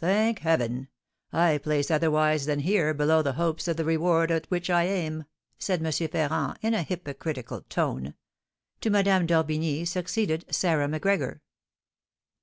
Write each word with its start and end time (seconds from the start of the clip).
"Thank 0.00 0.38
Heaven, 0.38 0.88
I 1.34 1.58
place 1.58 1.90
otherwise 1.90 2.46
than 2.46 2.60
here 2.60 2.94
below 2.94 3.20
the 3.20 3.34
hopes 3.34 3.68
of 3.68 3.76
the 3.76 3.84
reward 3.84 4.30
at 4.30 4.50
which 4.50 4.70
I 4.70 4.84
aim!" 4.84 5.24
said 5.58 5.84
M. 5.84 6.08
Ferrand, 6.08 6.58
in 6.62 6.72
a 6.72 6.82
hypocritical 6.82 7.60
tone. 7.60 8.14
To 8.80 8.88
Madame 8.88 9.26
d'Orbigny 9.26 9.84
succeeded 9.84 10.46
Sarah 10.50 10.88
Macgregor. 10.88 11.42